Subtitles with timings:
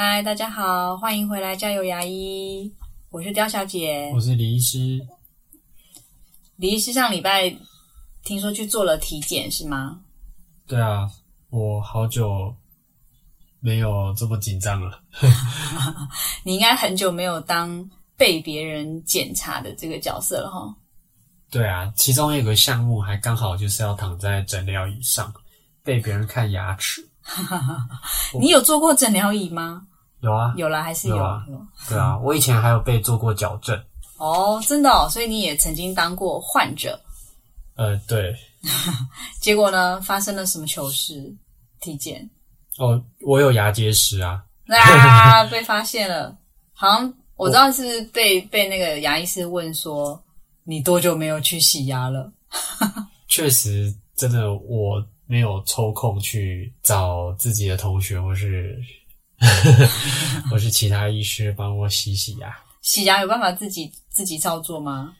[0.00, 2.72] 嗨，大家好，欢迎回来加油牙医，
[3.10, 4.08] 我是刁小姐。
[4.14, 5.04] 我是李医师。
[6.54, 7.52] 李医师上礼拜
[8.22, 10.00] 听说去做了体检是吗？
[10.68, 11.10] 对啊，
[11.50, 12.54] 我好久
[13.58, 15.02] 没有这么紧张了。
[16.46, 20.76] 你应该很久没有当被别人检查的这个角色了哈。
[21.50, 25.34] 对啊，其中有个项目还刚好就是要躺在诊疗椅上
[25.82, 27.04] 被别人看牙齿。
[28.40, 29.82] 你有做过诊疗椅吗？
[30.20, 31.16] 有啊，有了还是有？
[31.16, 31.44] 有啊。
[31.88, 33.78] 对啊，我以前还有被做过矫正。
[34.18, 36.98] 哦，真的哦，所以你也曾经当过患者。
[37.76, 38.34] 呃，对。
[39.40, 40.00] 结果呢？
[40.00, 41.32] 发生了什么糗事？
[41.80, 42.28] 体检？
[42.78, 44.42] 哦，我有牙结石啊！
[44.66, 46.36] 啊， 被发现了。
[46.72, 50.20] 好像我知道是被被那个牙医师问说，
[50.64, 52.32] 你多久没有去洗牙了？
[53.28, 58.76] 确实，真的我没有抽空去找自己的同学，或是
[60.50, 62.52] 或是其他医师帮我洗洗牙。
[62.82, 65.14] 洗牙有办法自己自己照做吗？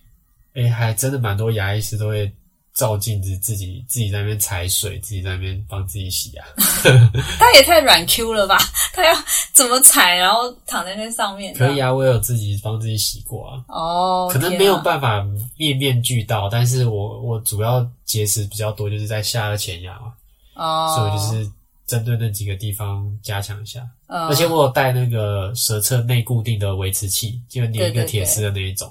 [0.55, 2.33] 哎，还真的蛮多牙医师都会。
[2.79, 6.45] 照镜子，自己自己在那边踩水，自己在那边帮自己洗牙。
[7.37, 8.57] 他也太软 Q 了吧？
[8.95, 9.13] 他要
[9.53, 11.53] 怎么踩，然后躺在那上面？
[11.55, 13.65] 可以啊，我有自己帮自己洗过啊。
[13.67, 15.27] 哦，可能没有办法
[15.57, 20.13] 面面俱到，但是我我主要结石比较多，就是在下颚前牙嘛。
[20.55, 21.53] 哦，所以就是
[21.85, 23.85] 针对那几个地方加强一下。
[24.07, 28.89] 而且我有带那个舌侧内固定的维持器，就粘一个铁丝的那一种，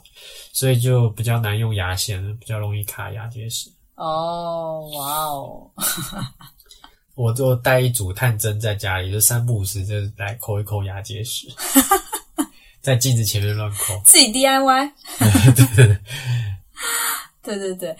[0.51, 3.71] 所以就比较难用牙线，比较容易卡牙结石。
[3.97, 5.71] 哦，哇哦！
[7.15, 11.47] 我就带一组探针在家里，就三不五时就来抠一抠牙结石，
[12.79, 14.91] 在镜子前面乱抠，自己 DIY。
[17.41, 17.97] 对对对对，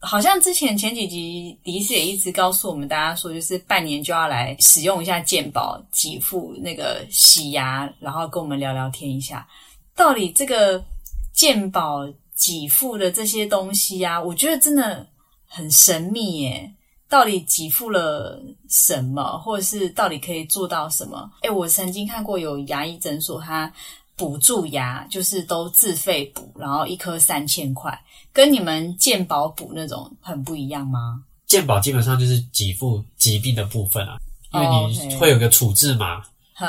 [0.00, 9.46] 好像之前前几集迪斯也一直告诉我们大家说，就是半年就要来使用一下健保给付那个洗牙，然后跟我们聊聊天一下，
[9.94, 10.84] 到底这个
[11.32, 12.04] 健保
[12.36, 15.06] 给付的这些东西啊，我觉得真的。
[15.48, 16.72] 很神秘耶，
[17.08, 21.30] 到底给付了什么，或者是到底可以做到什么？
[21.42, 23.72] 哎，我曾经看过有牙医诊所，他
[24.16, 27.98] 补蛀牙就是都自费补，然后一颗三千块，
[28.32, 31.22] 跟你们健保补那种很不一样吗？
[31.46, 34.18] 健保基本上就是给付疾病的部分啊，
[34.52, 36.24] 因为你会有个处置嘛，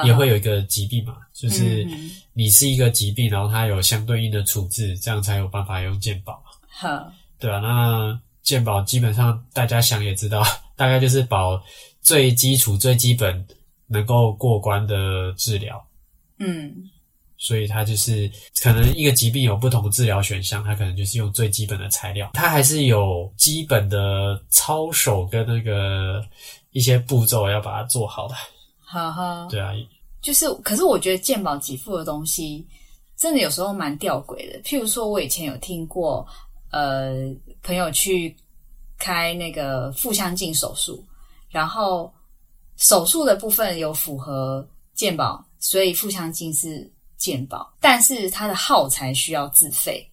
[0.05, 1.87] 也会有一个疾病嘛，就是
[2.33, 6.43] 你是一个疾病，然后它有相对应的处置，这样才有办法用健保。
[6.69, 8.19] 好，对啊，那。
[8.47, 10.41] 健保基本上大家想也知道，
[10.77, 11.61] 大概就是保
[12.01, 13.45] 最基础、最基本
[13.87, 15.85] 能够过关的治疗。
[16.39, 16.73] 嗯，
[17.37, 18.31] 所以它就是
[18.63, 26.23] 可能一个疾病有不同治疗选项，它可能就是用最基本的材料，它还是有基本的操守跟那个
[26.71, 28.35] 一些步骤要把它做好的。
[28.79, 29.73] 哈哈，对啊，
[30.21, 32.65] 就是，可是我觉得健保给付的东西
[33.17, 34.61] 真的有时候蛮吊诡的。
[34.61, 36.25] 譬如说，我以前有听过。
[36.69, 37.13] 呃，
[37.67, 38.33] 朋友去
[38.97, 41.03] 开那个腹腔镜手术，
[41.49, 42.09] 然后
[42.77, 50.09] 手术的部分有符合健保，所以腹腔镜是健保，但是它的耗材需要自费，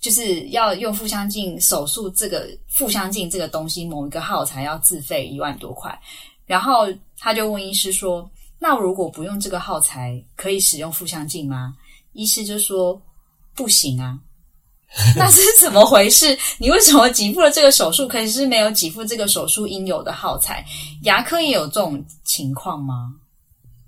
[0.00, 6.00] 就是要用腹腔镜手术这个腹腔镜这个东西，某一个耗材要自费一万多块，
[6.46, 6.88] 然后
[7.18, 8.26] 他就问医师说
[8.58, 11.76] ：“那如果不用这个耗材，可以使用腹腔镜吗？”
[12.14, 12.98] 医师就说
[13.54, 14.18] ：“不行啊。”
[15.16, 16.38] 那是怎么回事？
[16.58, 20.64] 你为什么给付了这个手术，可是没有给付这个手术应有的耗材？
[21.02, 23.12] 牙科也有这种情况吗？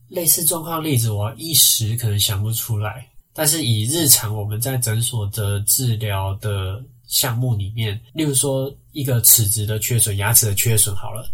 [0.09, 3.07] 类似状况例子，我一时可能想不出来。
[3.33, 11.29] 但是以日常我们在诊所的治疗的项目里面，例如说一个齿质的缺损、牙齿的缺损，好了，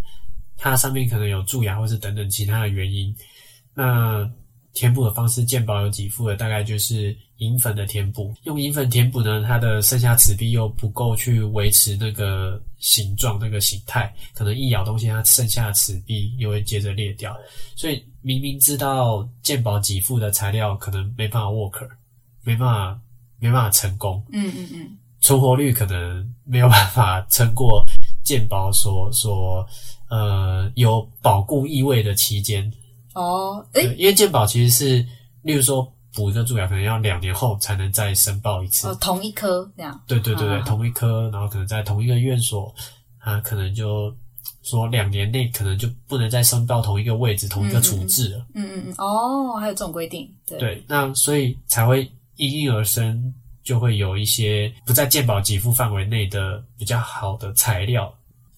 [0.57, 3.15] 它上面可能有蛀牙或是等等其他的原因，
[3.73, 4.29] 那
[4.73, 7.17] 填补的方式，健保有给付的，大概就是。
[7.39, 17.37] 银粉的填补，用银粉填补呢，它的剩下齿壁又不够去维持那个形状、那个形态，可能一咬东西，它剩下的齿壁又会接着裂掉。
[17.75, 21.89] 所以明明知道健保给付的材料可能没办法 work，
[22.45, 23.01] 没办法，
[23.41, 24.25] 没办法成功。
[24.31, 27.85] 嗯嗯嗯，存活率可能没有办法撑过
[28.23, 29.67] 健保所所
[30.09, 32.73] 呃有保固意味的期间。
[33.15, 35.07] 哦，诶，因为健保其实是，
[35.43, 35.93] 例如说。
[36.15, 38.87] 补一个蛀牙可能要两年后才能再申报一次。
[38.87, 39.99] 哦，同一颗这样。
[40.07, 42.71] 对对对对，同一颗，然后可能在同一个院所，
[43.19, 44.15] 啊，可能就
[44.63, 48.47] 说两年内可能就不能再申报同一个位置、同一个处置了。
[48.55, 50.31] 嗯嗯嗯，哦，还有这种规定。
[50.47, 52.07] 对，那所以才会
[52.37, 58.13] 应运而生，就会有一些不在健保给付范围内的比较好的材料，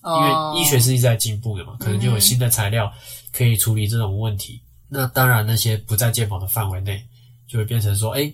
[0.05, 2.93] 因为医学是一直在进步的嘛，可能就有新的材料
[3.35, 4.61] 可以处理这种问题。
[4.89, 7.03] 那当然那些不在健保的范围内，
[7.49, 8.33] 就会变成说，哎，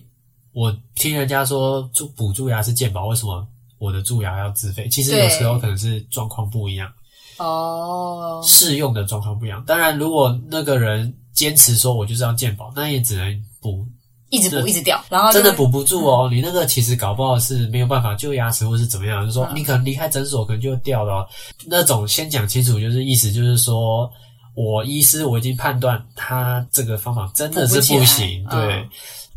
[0.53, 3.47] 我听人家说蛀补蛀牙是健保，为什么
[3.79, 4.87] 我的蛀牙要自费？
[4.89, 6.91] 其实有时候可能是状况不一样。
[7.37, 9.63] 哦，适用的状况不一样。
[9.65, 13.83] 当然，如果那个人坚持说我就是要健保，那也只能补，
[14.29, 16.29] 一直补一直掉，然后真的补不住哦。
[16.31, 21.27] 你那个其实搞不好是没有办法救牙齿，或是怎么样，就说你可能离开诊所可能就掉了。
[21.65, 24.11] 那种先讲清楚，就是意思就是说
[24.53, 28.87] 我医师我已经判断他这个方法真的是不行，对，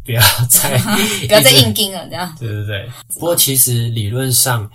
[0.04, 0.76] 不要再
[1.26, 2.34] 不要再硬盯了，这样。
[2.38, 2.90] 对 对对。
[3.14, 4.70] 不过其实理论上。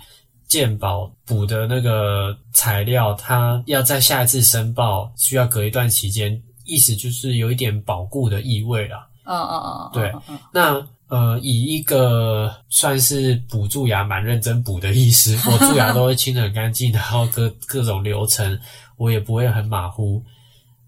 [0.50, 8.96] 鉴保补的那个材料，它要在下一次申报需要隔一段期间，意思就是有一点保固的意味了。
[9.26, 10.12] 哦哦哦，对。
[10.52, 18.58] 那呃，以一个算是补蛀牙蛮认真补的医师，我蛀牙都会清的很干净，然后各各种流程
[19.00, 20.22] 我也不会很马虎，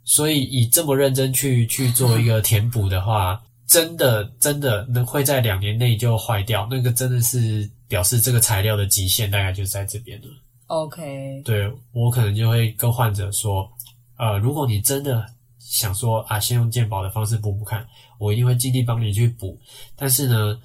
[0.05, 7.69] 所以以这么认真去去做一个填补的话，真的真的能会在两年内就坏掉，那个真的是。
[7.93, 10.29] 表示这个材料的极限大概就在这边了。
[10.69, 13.71] OK，对我可能就会跟患者说，
[14.17, 15.27] 呃，如果你真的
[15.59, 17.87] 想说啊，先用鉴保的方式补补看，
[18.19, 19.61] 我一定会尽力帮你去补。
[19.95, 20.59] 但是呢，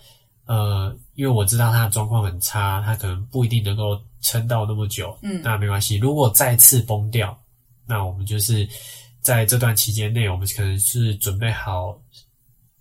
[0.46, 5.18] 呃，因为我知道他的状况很差，他可能不一定能够撑到那么久。
[5.22, 5.98] 嗯，那没关系。
[5.98, 7.38] 如果再次崩掉，
[7.86, 8.68] 那我们就是
[9.22, 12.00] 在这段期间内，我们可能是准备好。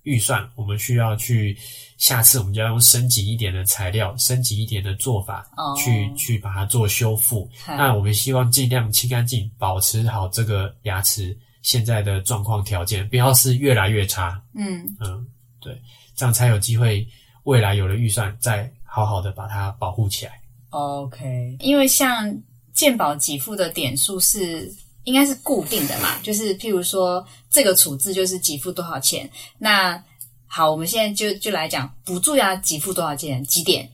[0.03, 1.59] 预算，我们需要去
[1.99, 5.45] 下次，我们就要用升级一点的材料，升级一点的做法，
[5.77, 7.51] 去去把它做修复。
[7.67, 14.41] 那我们希望尽量清干净，保持好这个牙齿现在的状况条件，不要是越来越差。
[14.55, 15.27] 嗯嗯，
[15.59, 15.77] 对，
[16.15, 17.05] 这样才有机会
[17.43, 20.41] 未来有了预算，再好好的把它保护起来。
[20.71, 22.37] OK，因为像
[22.73, 24.73] 健保给付的点数是。
[25.07, 29.31] 应该是固定的嘛，就是譬如说这个处置就是给付多少钱。
[29.57, 30.03] 那
[30.49, 33.89] 好，我们现在就就来讲补助牙给付多少钱几点？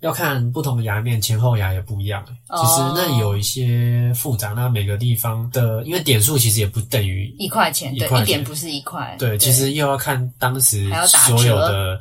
[0.00, 2.22] 要看不同的牙面前后牙也不一样。
[2.26, 9.16] 其实那有一些复杂，那每个地方的因为点数其实也不等于一块钱，对，一点不是一块。
[9.18, 10.90] 对，其实又要看当时
[11.26, 11.98] 所有的，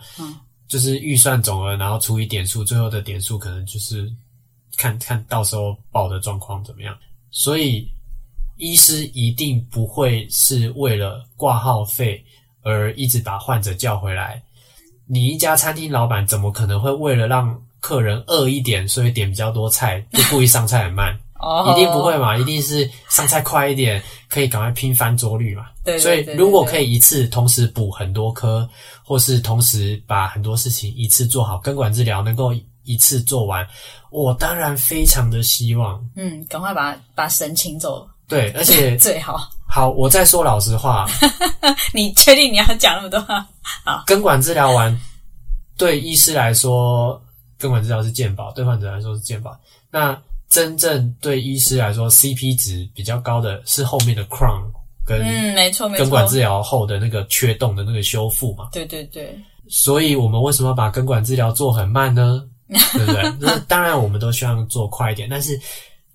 [0.71, 4.09] 就是预算总额，然后除以点数，最后的点数可能就是
[4.75, 6.97] 看看到时候报的状况怎么样。
[7.29, 7.87] 所以。
[8.57, 12.23] 医师一定不会是为了挂号费
[12.61, 14.39] 而一直把患者叫回来。
[15.07, 21.19] 你一家餐厅老板怎么可能会为了让客人饿一点，所以点比较多菜，就故意上菜很慢？
[21.41, 23.99] 哦，一定不会嘛，一定是上菜快一点，
[24.31, 25.65] 可以赶快拼翻桌率嘛。
[25.83, 28.67] 对，所以如果可以一次同时补很多科，
[29.03, 33.67] 或是同时把很多事情一次做好，根管治疗能够一次做完，
[34.09, 36.03] 我当然非常的希望。
[36.15, 38.07] 嗯，赶快把把神请走。
[38.27, 41.05] 对，而且 最好好，我再说老实话。
[41.93, 43.45] 你确定你要讲那么多话？
[43.83, 44.97] 好，根管治疗完，
[45.77, 47.21] 对医师来说，
[47.57, 49.59] 根管治疗是健保；对患者来说是健保。
[49.89, 50.17] 那
[50.51, 54.61] 真正对医师来说，CP 值比较高的是后面的 crown
[55.03, 58.69] 跟嗯，没错，没错，根管治疗后的那个缺洞的那个修复嘛。
[58.71, 59.35] 对对对。
[59.67, 62.47] 所以我们为什么要把根管治疗做很慢呢？
[62.69, 63.33] 对不对？
[63.39, 65.59] 那当然，我们都希望做快一点，但是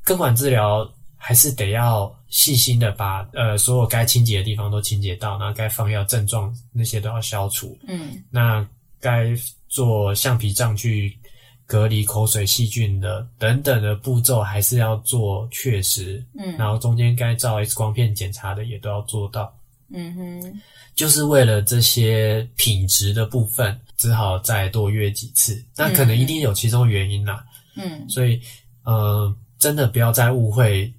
[0.05, 0.89] 根管治疗。
[1.19, 7.77] 还是得要细心的把呃所有该清洁的地方都清洁到，然后该放药症状那些都要消除。
[7.89, 8.65] 嗯，那
[9.01, 9.35] 该
[9.69, 11.19] 做橡皮杖去
[11.67, 16.25] 隔离口水细菌的等等的步骤还是要做确实。
[16.39, 19.53] 嗯，然后中间该照 X 光片检查的也都要做到。
[19.91, 20.61] 嗯哼，
[20.95, 25.63] 就是为了这些品质的部分，只好再多约几次。
[25.77, 27.45] 那可能一定有其中原因啦。
[27.77, 28.41] 嗯，所以
[28.85, 30.93] 呃，真的不要再误会。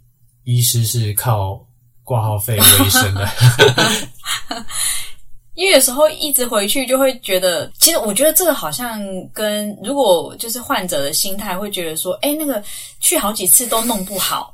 [0.43, 1.61] 医师是靠
[2.05, 3.27] 挂号费为生的，
[5.57, 9.01] 因为有时候一直回去就会觉得，其实我觉得这个好像
[9.33, 12.63] 跟如果就是患者的心态会觉得说，哎，那个
[12.99, 14.53] 去好几次都弄不好，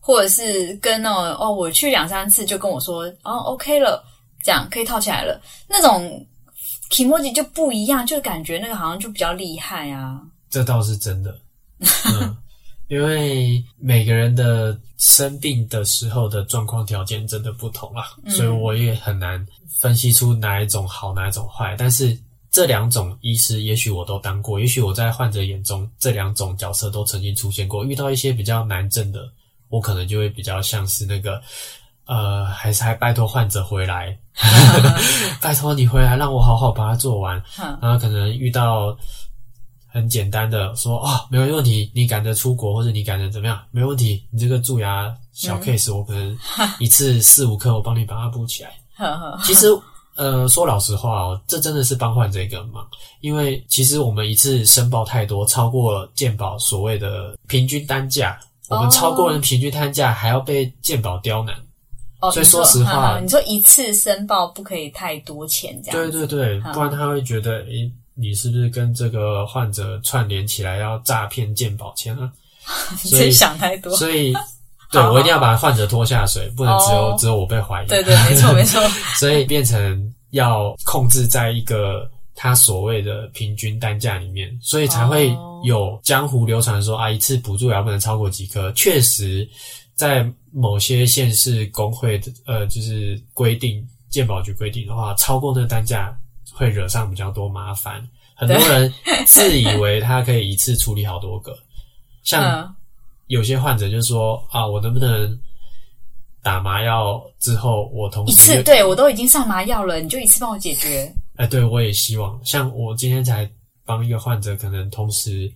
[0.00, 4.04] 或者是跟那种哦，我去两三次就跟我说哦，OK 了，
[4.42, 6.26] 这样可以套起来了，那种
[6.90, 10.20] emoji 就不一样，就感觉那个好像就比较厉害啊。
[10.50, 11.32] 这倒是真的。
[12.94, 19.44] 因为每个人的生病的时候的状况条件真的不同啊，所以我也很难
[19.80, 21.74] 分析出哪一种好，哪一种坏。
[21.76, 22.16] 但是
[22.52, 27.84] 这两种医师，也许我都当过，也许我在患者眼中这两种角色都曾经出现过。
[27.84, 29.28] 遇到一些比较难症的，
[29.70, 31.42] 我可能就会比较像是那个，
[32.06, 34.16] 呃，还是还拜托患者回来，
[35.42, 37.42] 拜托你回来，让我好好把它做完。
[37.82, 38.96] 然后可能遇到。
[39.94, 44.20] 很简单的说啊，没有问题，你赶着出国或者你赶着怎么样，没问题。
[44.32, 46.36] 你这个蛀牙小 case，我可能
[46.80, 48.70] 一次四五颗，我帮你把它补起来。
[48.98, 49.68] 呵呵，其实，
[50.16, 52.84] 呃，说老实话哦，这真的是帮患者一个忙，
[53.20, 58.36] 因为其实我们一次申报太多，超过健保所谓的平均单价，
[58.68, 61.54] 我们超过了平均单价，还要被健保刁难。
[62.20, 72.32] 哦，所以说实话你说一次申报不可以太多钱，这样对对对，不然他会觉得，诶，你是不是跟这个患者串联起来要诈骗健保钱啊？
[72.98, 73.94] 所以真想太多。
[73.96, 74.32] 所以，
[74.90, 77.86] 对好我一定要把患者拖下水，不能只有哦只有我被怀疑。
[77.88, 78.80] 对对，没错没错。
[79.18, 88.70] 所以变成要控制在一个他所谓的平均单价里面，所以才会哦有江湖流传说啊，一次补助牙不能超过几颗。
[88.72, 89.48] 确实，
[89.94, 96.16] 在某些县市工会的呃，就是规定健保局规定的话，超过那个单价
[96.52, 98.06] 会惹上比较多麻烦。
[98.36, 98.92] 很多人
[99.26, 101.56] 自以为他可以一次处理好多个，
[102.24, 102.74] 像嗯，
[103.28, 105.38] 有些患者就说啊，我能不能
[106.42, 111.14] 打麻药之后，我同一时又次对我都已经上麻药了，你就一次帮我解决。
[111.36, 112.38] 哎，对，我也希望。
[112.44, 113.48] 像我今天才
[113.84, 115.50] 帮一个患者，可能同时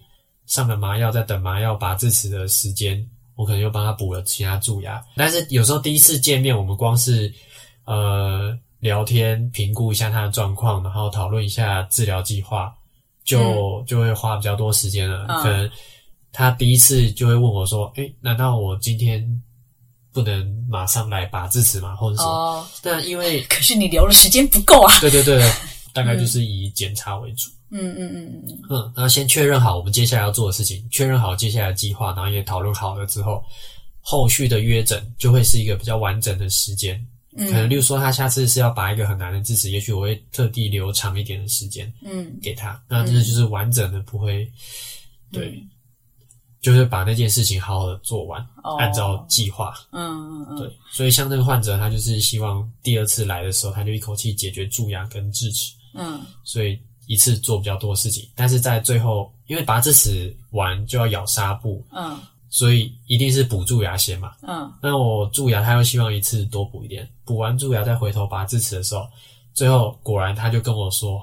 [0.47, 3.05] 上了麻药，在等麻药拔智齿的时间，
[3.35, 5.05] 我可能又帮他补了其他蛀牙。
[5.17, 7.33] 但是有时候第一次见面，我们光是
[7.85, 12.73] 呃聊天，评估一下他的状况，然后讨论一下治疗计划，
[13.25, 15.27] 就、就会花比较多时间了。
[15.29, 15.71] 嗯可能
[16.31, 19.27] 他第一次就会问我说：“哎，难道我今天
[20.13, 25.01] 不能马上来拔智齿吗？”或者说，哦，那因为可是你留的时间不够啊。
[25.01, 25.43] 对对对，
[25.93, 27.51] 大概就是以检查为主。
[27.71, 33.43] 嗯嗯嗯嗯嗯，嗯，然后先确认好我们接下来要做的事情，确认好接下来的计划，然后也讨论好了之后，
[34.01, 37.05] 后续的约诊就会是一个比较完整的时间。
[37.39, 37.47] 嗯。
[37.47, 42.39] 可能例如说他下次是要拔一个很难的智齿，也许我会特地留长一点的时间嗯。
[42.43, 44.51] 给他，那这就是完整的，不会
[45.33, 45.71] 对，嗯
[46.61, 48.77] 就是把那件事情好好的做完，哦。
[48.79, 49.73] 按照计划。
[49.93, 55.73] 嗯嗯嗯，对，所以像那个患者，他就是希望第二次来的时候，他就一口气解决蛀牙跟智齿。
[55.95, 56.21] 嗯。
[56.43, 56.77] 所以
[57.07, 62.19] 一次做比较多事情，但是在最后，因为拔智齿完就要咬纱布，嗯
[62.51, 64.33] 所以一定是补蛀牙先嘛。
[64.47, 69.07] 嗯那我蛀牙，他又希望一次多补一点，补完蛀牙再回头拔智齿的时候，
[69.55, 71.21] 最后果然他就跟我说：“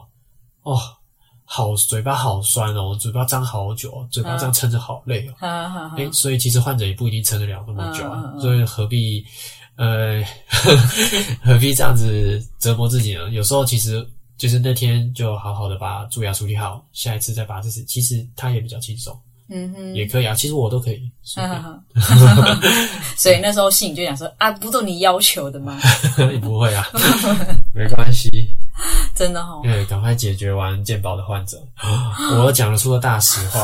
[0.64, 0.80] 哦，
[1.44, 5.34] 好嘴巴好酸哦，我嘴巴张好久哦，嘴巴这样撑着好累哦。
[5.38, 9.24] 哈哈哈诶，所以其实患者也不一定撑得了那么久啊，所以何必
[9.78, 10.24] 呃
[11.44, 13.30] 何必这样子折磨自己呢？
[13.30, 14.06] 有时候其实
[14.38, 19.18] 就是那天就好好的把蛀牙处理好，下一次再拔智齿，其实他也比较轻松，
[19.50, 20.34] 嗯哼，也可以啊。
[20.34, 21.12] 其实我都可以。
[23.16, 25.80] 所以那时候信就想说啊，不都你要求的吗？
[26.32, 26.88] 你不会啊，
[27.74, 28.30] 没关系。
[29.16, 29.62] 真的哈。
[29.64, 31.58] 对，赶快解决完健保的患者，
[32.44, 33.64] 我讲得出了大实话。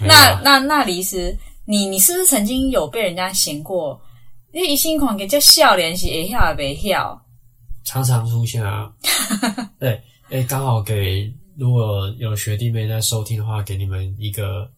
[0.00, 4.00] 那啊那那黎师，你你是不是曾经有被人家嫌过？
[4.52, 7.18] 你一心狂给叫笑脸是会笑也袂笑？
[7.84, 8.88] 常常出现啊。
[9.80, 14.70] 对，哎，刚好给如果有学弟妹在收听的话，给你们一个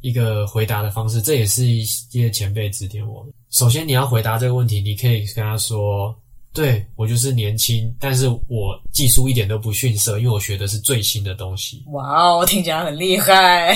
[0.00, 3.32] 一个回答的方式，这也是一些前辈指点我的。
[3.50, 6.14] 首先，你要回答这个问题，你可以跟他说
[6.52, 11.82] ：“对我就是年轻，但是我技术一点都不逊色，因为我学的是最新的东西。
[11.88, 13.74] 哇哦，听起来很厉害。”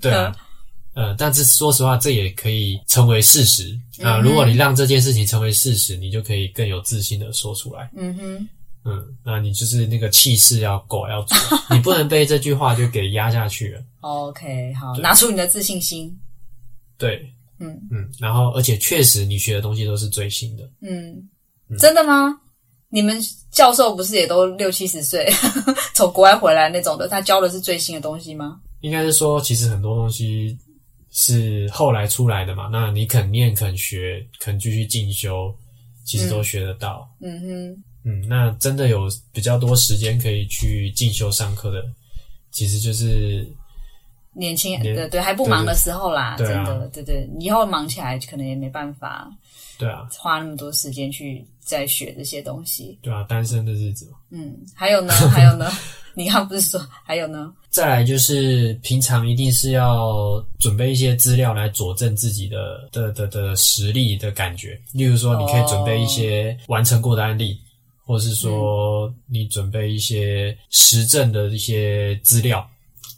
[0.00, 0.34] 对啊。
[0.94, 7.90] 呃，但是说实话，这也可以成为事实啊、嗯如果你让这件事情成为事实，你就可以更有自信的说出来。
[7.96, 8.48] 嗯哼，
[8.84, 11.34] 嗯，那你就是那个气势要够，要足，
[11.72, 13.82] 你不能被这句话就给压下去了。
[14.00, 16.14] OK，好，拿出你的自信心。
[16.98, 17.26] 对，
[17.58, 21.28] 嗯嗯，然后而且确实你学的东西都是最新的，嗯，
[21.78, 22.38] 真的吗？
[22.90, 23.18] 你们
[23.50, 25.28] 教授不是也都六七十岁，
[25.94, 28.60] 从国外回来那种的，他教的是最新的东西吗？
[28.82, 30.56] 应该是说其实很多东西
[31.10, 35.52] 是后来出来的嘛，那你肯念肯学，肯继续进修，
[36.04, 37.08] 其实都学得到。
[37.20, 41.84] 嗯哼，嗯那真的有比较多时间可以去进修上课的，
[42.50, 43.46] 其实就是
[44.32, 49.30] 年轻年对对，还不忙的时候啦，对对啊真的，对对，以后忙起来可能也没办法
[49.78, 52.98] 对啊，花那么多时间去再学这些东西。
[53.02, 54.12] 对啊，单身的日子。
[54.30, 55.70] 嗯，还有呢，还有呢，
[56.14, 57.52] 你刚刚不是说还有呢？
[57.70, 67.60] 再来就是平常一定是要准备一些资料来佐证自己的的的的实力的感觉，例如说你可以准备一些完成过的案例，
[68.04, 72.58] 或是说你准备一些实证的一些资料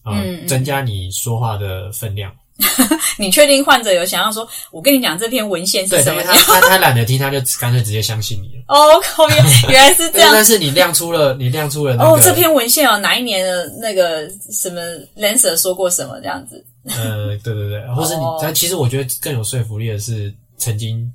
[0.02, 2.32] 啊、增加你说话的分量。
[3.18, 6.22] 你确定患者有想要说，我跟你讲这篇文献，是什么？
[6.22, 8.64] 他他他懒得听，他就干脆直接相信你了。
[8.68, 10.30] 哦，靠原 原来是这对，样。
[10.32, 14.80] 但是你亮出了，你亮出了那个哦，这篇文献哦，哪一年的那个什么
[15.18, 16.64] Lancer 说过什么这样子？
[16.88, 21.12] 呃，对对对，或是你哦，但其实我觉得更有说服力的是曾经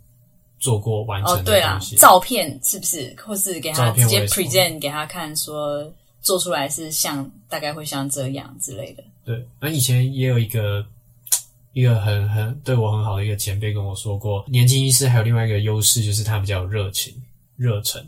[0.61, 5.91] 做过完哦，成对啦的东西。，照片是不是，或是给他直接 present 给他看，说
[6.21, 9.03] 做出来是像大概会像这样之类的。
[9.25, 10.85] 对，那以前也有一个
[11.73, 17.13] 一个很很对我很好的一个前辈跟我说过，年轻医师还有另外一个优势就是他比较有热情、
[17.57, 18.05] 热忱、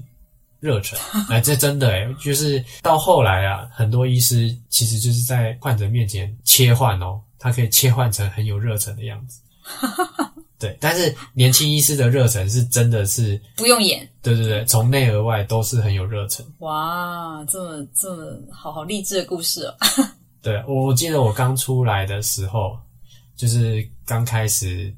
[0.59, 0.99] 热忱。
[1.29, 9.39] 哎，这真的哎，就是到后来啊，很多医师其实就是在患者面前切换哦，他可以切换成很有热忱的样子。
[10.63, 16.45] 对，但是年轻医师的热忱是真的是，不用演，对对对，从内而外都是很有热忱。
[16.59, 19.75] 哇，这么这么好好励志的故事哦！
[20.41, 22.79] 对，我我记得我刚出来的时候，
[23.35, 24.93] 就是刚开始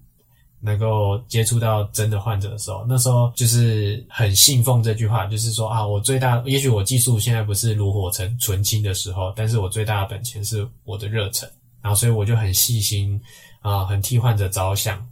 [0.61, 11.49] 能够接触到真的患者的时候，那时候就是很信奉这句话，就是说啊，我最大，也许我技术现在不是炉火纯纯青的时候，但是我最大的本钱是我的热忱，
[11.81, 13.19] 然后所以我就很细心
[13.61, 15.03] 啊、很替患者着想，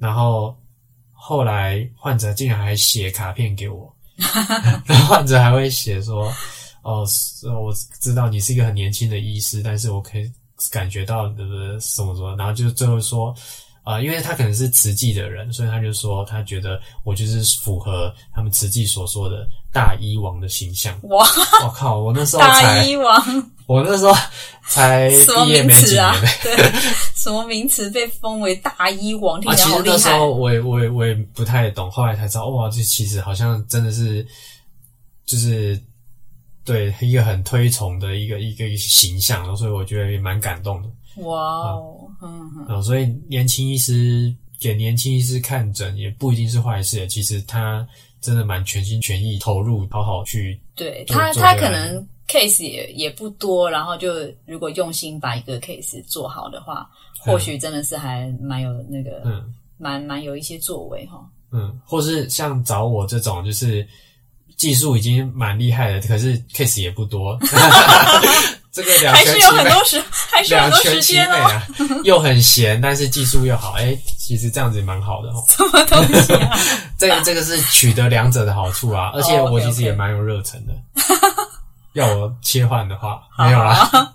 [0.00, 0.56] 然后
[1.12, 3.94] 后来患者竟然还写卡片给我，
[4.84, 6.32] 然后患者还会写说。
[6.82, 10.32] 哦，是我知道你是一个很年轻的医师，但是我可以
[10.70, 13.34] 感觉到呃什么什么，然后就最后说，
[13.84, 20.98] 啊、因为他可能是慈济的人，所以他就说他觉得我就是符合他们慈济所说的大医王的形象。
[21.02, 21.28] 哇，
[21.62, 24.14] 我靠，我那时候大才，医王我那时候
[24.66, 26.14] 才毕业没几年，？
[26.42, 26.72] 对，
[27.20, 29.38] 什么名词被封为大医王？
[29.42, 30.18] 听啊，起来好厉其实那时。
[30.18, 34.26] 候我也我也我也不太懂，后来才知道，哇，这其实好像真的是
[35.26, 35.78] 就是
[36.64, 40.88] 对一个很推崇的一个一个形象，然后所以我觉得也蛮感动的。
[41.22, 47.86] 哇哦，嗯嗯，啊、所以年轻医师给年轻医师看诊也不一定是坏事，其实他
[48.22, 54.14] 真的蛮全心全意投入，好好去对他他可能 case 也也不多，然后就
[54.46, 56.88] 如果用心把一个 case 做好的话，
[57.20, 61.18] 或许真的是还蛮有那个，嗯蛮蛮有一些作为哈。
[61.52, 63.86] 嗯，或是像找我这种就是
[64.56, 67.36] 技术已经蛮厉害的，可是 case 也不多，
[68.70, 69.62] 这个两还是有全其美。
[69.64, 71.36] 很多时，还是有很多时两全其美间哦。
[71.36, 71.66] 啊，
[72.04, 75.44] 又很闲，但是技术又好，哎、其实这样子也蛮好的哦。
[75.48, 76.56] 什么东西啊？
[76.96, 80.72] 这个这个是取得两者的好处啊，而且哦我其实也蛮有热忱的。
[81.94, 83.90] 要我切换的话，好没有啦。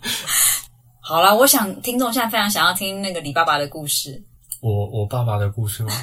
[1.07, 4.19] 好啦，我想听众现在非常想要听那个李爸爸的故事。
[4.59, 5.93] 我我爸爸的故事吗？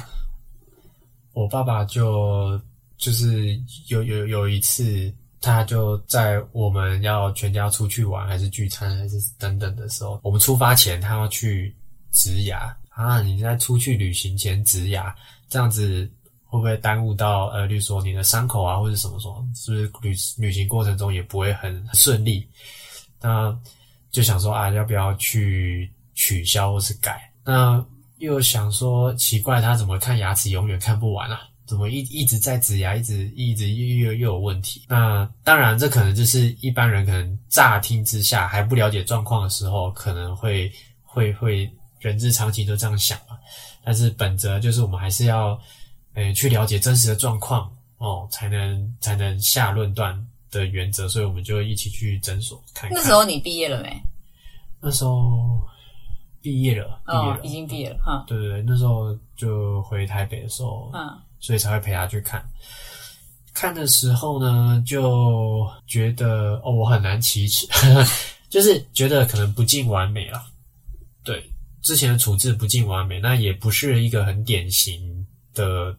[1.35, 2.57] 我爸爸就
[2.97, 11.75] 就是有有有一次，他就在我们要全家出去玩，还是聚餐，还是等等的时候，我们出发前他要去
[12.13, 13.21] 植牙啊。
[13.21, 15.13] 你在出去旅行前植牙，
[15.49, 16.09] 这样子
[16.45, 22.47] 会不会耽误到呃，例如说你的伤口啊，或者什么什么，是不是旅旅行过程中也不会很顺利？
[23.19, 23.53] 那
[24.13, 27.29] 就想说啊，要不要去取消或是改？
[27.43, 27.83] 那
[28.19, 31.41] 又想说奇怪，他怎么看牙齿永远看不完啊？
[31.65, 34.85] 怎么一一直在指牙，一直一直又又又有问题？
[34.87, 40.71] 那当然，这可能就是一般人可能乍听之下还不了解状况的时候，可能会
[41.01, 43.37] 会会人之常情都这样想嘛。
[43.83, 45.59] 但是本着就是我们还是要，
[46.13, 50.15] 呃，去了解真实的状况哦，才能才能下论断
[50.53, 52.97] 的原则，所以我们就一起去诊所看看。
[52.97, 54.01] 那时候你毕业了没？
[54.79, 55.59] 那时候
[56.41, 58.23] 毕业了，毕业了，，哦已经毕业了哈。
[58.27, 62.45] 对对对，那时候就回台北的时候，嗯，所以才会陪他去看。
[63.53, 67.67] 看的时候呢，就觉得哦，我很难启齿，
[68.49, 70.43] 就是觉得可能不尽完美了。
[71.23, 71.43] 对，
[71.81, 75.95] 之前的处置不尽完美，那也不是一个很典型的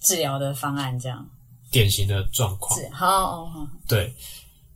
[0.00, 1.26] 治疗的方案这样
[1.72, 2.78] 典型的状况。
[2.78, 4.14] 是好哦，好对，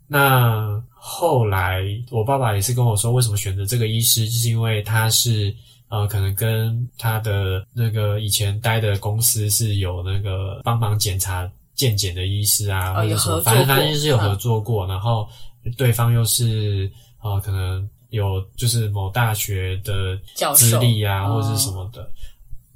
[0.09, 5.55] 那后来我爸爸也是跟我说，为什么选择这个医师，就是因为他是
[5.89, 15.29] 呃，可能跟他的那个以前待的公司是有那个帮忙检查健检的医师啊，哦或者什么，反正反正过就是有合嗯作过，然后
[15.77, 16.91] 对方又是
[17.23, 20.19] 呃，可能有就是某大学的
[20.55, 22.09] 资历啊，哦或者是什么的。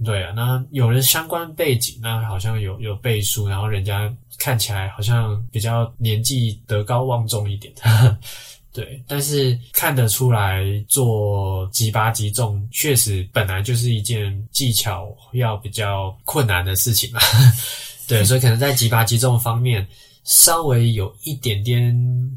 [0.05, 7.73] 对啊，那有人相关背景，那好像有有背书，然后人家看起来好像比较年纪德高望重一点。
[8.73, 17.21] 对，但是看得出来做击拔击中，确实本来就是一件技巧要比较困难的事情嘛。
[18.07, 19.87] 对，所以可能在击拔击中方面
[20.23, 21.93] 稍微有一点点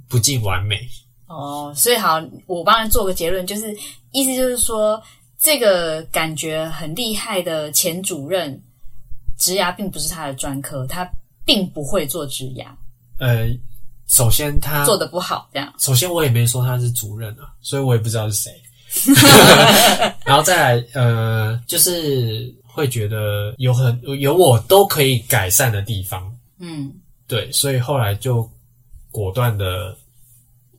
[0.10, 0.80] 不尽完美。
[1.28, 3.72] 哦，所以好，我帮人做个结论，就是
[4.12, 5.02] 意思就是说，
[5.44, 8.64] 这个感觉很厉害的前主任，
[9.38, 11.06] 植牙并不是他的专科，他
[11.44, 12.74] 并不会做植牙，
[13.20, 13.50] 呃，
[14.08, 15.74] 首先他做的不好，这样。
[15.80, 18.54] 首先我也没说他是主任啊，所以我也不知道是谁。
[20.24, 26.90] 然后再来，呃，就是会觉得有很有我都可以改善的地方，嗯
[27.28, 28.50] 对，所以后来就
[29.12, 29.94] 果断的，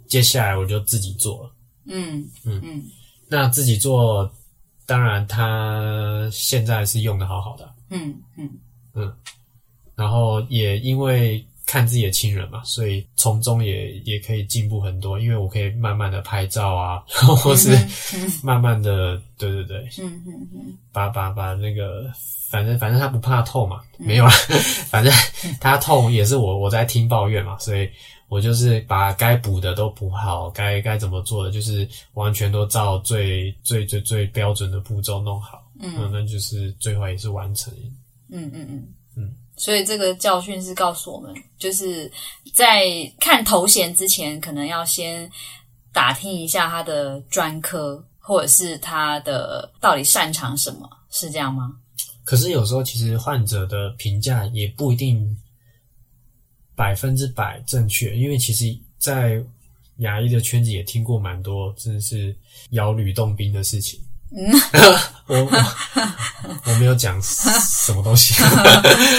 [0.08, 1.50] 接下来我就自己做了。
[1.84, 2.82] 嗯嗯嗯
[3.28, 4.32] 那自己做，
[4.86, 8.50] 当然他现在是用的好好的，嗯嗯。
[8.94, 9.12] 嗯。
[9.96, 17.70] 然后也因为看自己的亲人嘛，所以从中也也可以进步很多，因为我可以慢慢的拍照啊，然 后或是
[18.42, 20.78] 慢慢的，对对对，嗯嗯嗯。
[20.92, 22.10] 把把把那个，
[22.50, 24.32] 反正反正他不怕痛嘛，没有啦，
[24.90, 25.12] 反正
[25.60, 27.88] 他痛也是我我在听抱怨嘛，所以
[28.28, 37.72] 我就是把该补的都补好，该该怎么做的就是完全都照最最最最标准的步骤弄好，嗯，那就是最后也是完成。
[38.30, 39.34] 嗯嗯嗯嗯。
[39.56, 42.10] 所以这个教训是告诉我们，就是
[42.52, 42.84] 在
[43.20, 45.30] 看头衔之前，可能要先
[45.92, 51.70] 打听一下他的专科，或者是他的到底擅长什么，是这样吗？
[52.24, 55.36] 可是有时候其实患者的评价也不一定
[56.74, 59.42] 百分之百正确，因为其实，在
[59.98, 62.34] 牙医的圈子也听过蛮多真的是
[62.70, 64.00] 摇吕洞宾的事情。
[64.36, 64.52] 嗯，
[65.28, 65.50] 我我
[66.66, 68.34] 我没有讲什么东西。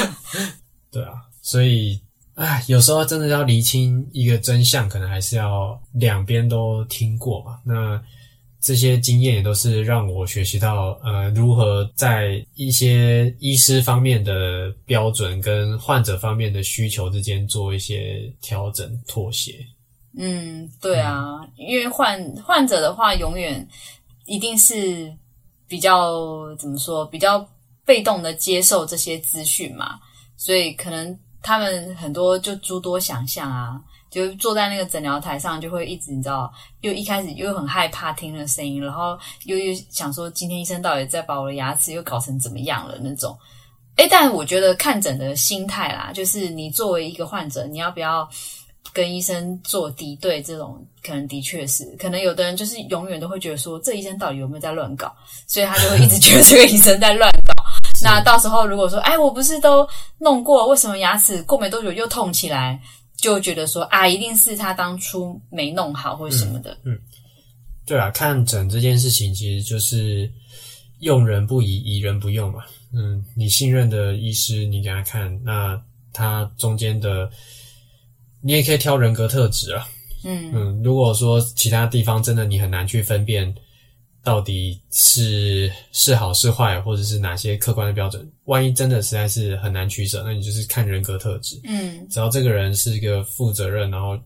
[0.92, 2.00] 对啊，所以
[2.34, 7.60] 哎，有时候真的要厘清一个真相，可能还是要两边都听过嘛。
[7.64, 8.02] 那
[8.62, 19.64] 这些经验也都是让我学习到，呃，如何在一些医师方面的标准跟患者方面的需求之间做一些调整妥协。
[20.18, 23.68] 嗯，对啊，因为患患者的话，永远
[24.26, 25.14] 一定是
[25.68, 27.48] 比较怎么说，比较
[27.86, 30.00] 被动的接受这些资讯嘛，
[30.38, 33.80] 所以可能他们很多就诸多想象啊，
[34.16, 36.50] 就坐在那个诊疗台上，就会一直你知道，
[36.80, 43.38] 又一开始又很害怕听那个声音，然后又又想说今天医生到底在把我的牙齿又搞成怎么样了那种。
[43.98, 48.26] 诶，但我觉得看诊的心态啦，就是你作为一个患者，你要不要
[48.94, 50.42] 跟医生做敌对？
[50.42, 55.14] 这种可能的确是，可能有的人就是永远都会觉得说，这医生到底有没有在乱搞，
[55.46, 57.66] 所以他就会一直觉得 这个医生在乱搞。
[58.04, 59.88] 那到时候如果说，哎，我不是都
[60.20, 62.80] 弄过，为什么牙齿过没多久又痛起来？
[63.18, 66.78] 就觉得说啊，一定是他当初没弄好或者什么的。
[66.84, 66.98] 嗯
[67.88, 70.28] 对啊，看诊这件事情其实就是
[71.02, 72.64] 用人不疑，疑人不用嘛。
[72.92, 75.80] 嗯，你信任的医师，你给他看，那
[76.12, 77.30] 他中间的，
[78.42, 79.88] 你也可以挑人格特质啊。
[80.24, 83.54] 嗯嗯，如果说其他地方真的你很难去分辨
[84.26, 91.62] 到底是是好是坏，或者是哪些客观的标准，万一真的实在是很难取舍，那你就是看人格特质。
[91.64, 94.20] 嗯只要这个人是一个负责任，然后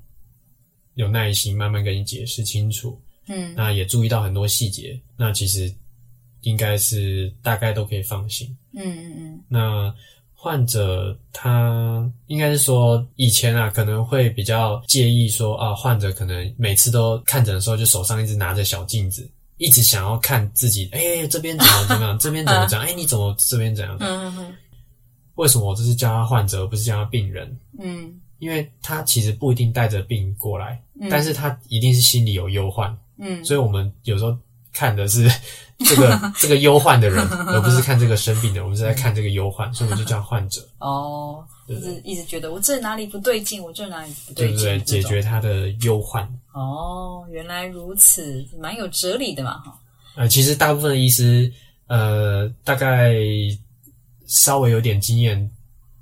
[0.96, 5.70] 有耐心，慢慢跟你解释清楚，嗯那也注意到很多细节，那其实
[6.44, 8.48] 应该是大概都可以放心。
[8.74, 9.94] 嗯嗯嗯那
[10.34, 23.96] 患者他应该是说以前啊，可能会比较介意说啊，患者可能每次都看诊的时候，就手上一直拿着小镜子，一直想要看自己，哎、这边怎么怎么样， 这边怎么讲，哎、你怎么这边怎样？
[24.00, 24.56] 嗯嗯
[25.36, 27.56] 为什么我这是叫他患者，而不是叫他病人？
[27.80, 28.12] 嗯。
[28.40, 31.08] 因为他其实不一定带着病过来，嗯。
[31.10, 33.44] 但是他一定是心里有忧患，嗯。
[33.44, 34.36] 所以我们有时候
[34.74, 35.30] 看的是
[35.86, 44.80] 这个这个忧患的人， 而不是看这个生病的人，我们是在看这个忧患，所以我们就叫患者，哦，对一直一直觉得我这哪里不对劲，我这哪里不劲，对不对？
[44.80, 46.24] 解决他的忧患。
[46.54, 49.80] 哦，原来如此，蛮有哲理的嘛，哈。
[50.16, 51.52] 呃，其实大部分的医师，
[51.88, 53.14] 呃，大概
[54.28, 55.50] 稍微有点经验，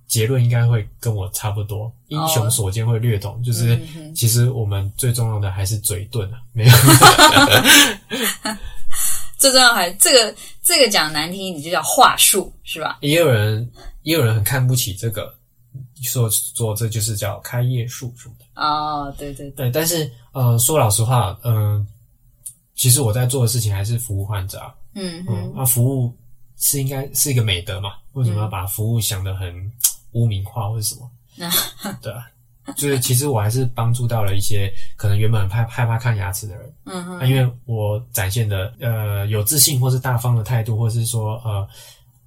[0.08, 1.92] 结论应该会跟我差不多。
[2.08, 6.72] 英雄所见会略懂，就是嗯其实我们最重要的还是嘴遁啊，没有。
[9.38, 12.98] 最重要还这个这个讲难听，你就叫话术是吧？
[13.02, 13.70] 也有人
[14.02, 15.32] 也有人很看不起这个，
[16.04, 18.46] 说说这就是叫开业术什么的。
[18.56, 21.86] 哦，对对对，但是呃，说老实话，嗯、
[22.76, 24.74] 其实我在做的事情还是服务患者啊。
[24.94, 26.14] 嗯嗯哼，，那服务
[26.58, 27.92] 是应该是一个美德嘛？
[28.14, 29.72] 为什么要把服务想得很
[30.14, 31.10] 污名化或者什么？
[32.02, 32.26] 对啊，
[32.76, 41.68] 就是其实我还是帮助到了一些可能原本很害害怕看牙齿的人，嗯哼，啊，因为我展现的呃有自信或是大方的态度，或是说呃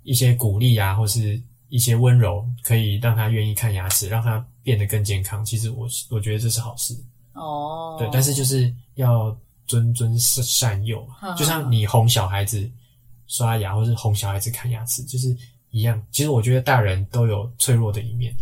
[0.05, 5.43] 一些鼓励啊，或是一些温柔，可以让他愿意看牙齿，让他变得更健康。
[5.45, 6.95] 其实我我觉得这是好事，
[7.33, 9.31] 哦，对，但是就是要
[9.67, 12.71] 谆谆善善诱嘛，嗯就像你哄小孩子
[13.29, 15.35] 刷牙，或是哄小孩子看牙齿，就是
[15.71, 16.03] 一样。
[16.11, 18.35] 其实我觉得大人都有脆弱的一面，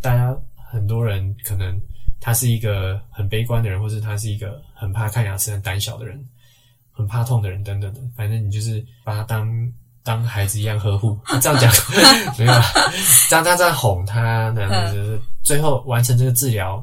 [0.00, 1.78] 大家很多人可能
[2.18, 6.26] 他是一个很悲观的人，或是他是一个很怕看牙齿、很胆小的人，
[6.90, 8.00] 很怕痛的人等等的。
[8.16, 9.46] 反正你就是把他当
[10.08, 11.18] 当孩子一样呵护。
[11.42, 11.70] 这样讲
[12.38, 12.62] 没有啊？
[13.28, 16.82] 这样这样这样哄他，那样子最后完成这个治疗，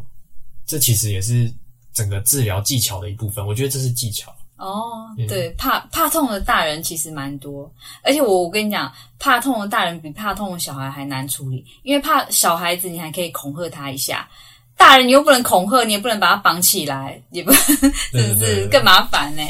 [0.68, 1.52] 这其实也是
[1.92, 3.46] 整个治疗技巧的一部分。
[3.46, 4.32] 我觉得这是技巧。
[4.58, 7.70] 哦，对，怕怕痛的大人其实蛮多，
[8.04, 14.30] 而且我我跟你讲，怕痛的大人比怕痛的小孩还难处理，因为怕小孩子你还可以恐吓他一下，
[14.78, 17.76] 大人你又不能恐吓，你也不能把他绑起来，也不 是
[18.12, 19.42] 不是更麻烦呢？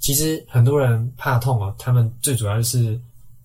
[0.00, 2.98] 其实很多人怕痛啊，他们最主要就是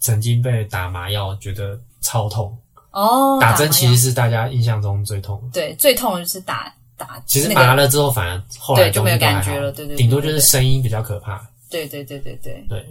[0.04, 2.56] 曾经被打麻药，觉得超痛
[2.92, 3.40] 哦。
[3.40, 6.72] 打针其实是大家印象中最痛，对，最痛的就是打。
[7.26, 11.46] 其实麻了之后，反而后来就没有感觉了，对对，顶多就是声音比较可怕。
[11.70, 12.86] 对对对对对对。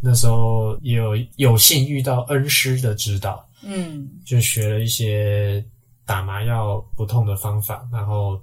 [0.00, 5.62] 那时候有有幸遇到恩师的指导，嗯，就学了一些
[6.06, 8.40] 打麻药不痛的方法，然后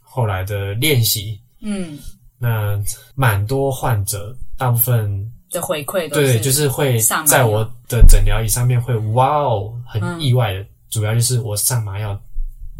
[0.00, 1.98] 后来的练习，嗯，
[2.36, 2.78] 那
[3.14, 12.20] 蛮多患者大部分的回馈，对，就是会在我的诊疗椅上面会哇哦，很意外的，主要就是我上麻药。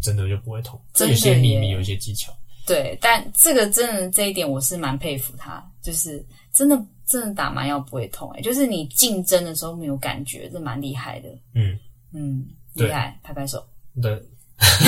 [0.01, 2.29] 真的就不会痛，这有些秘密，有一些技巧。
[2.67, 11.29] 对，但这个真的这一点我是蛮佩服他，就是真的真的打麻药不会痛，哎，就是你进针的时候没有感觉，这蛮厉害的。
[11.53, 11.79] 嗯
[12.13, 13.65] 嗯，厉害，拍拍手。
[14.03, 14.21] 对，